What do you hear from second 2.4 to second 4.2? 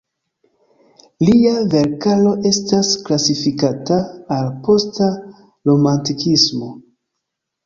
estas klasifikata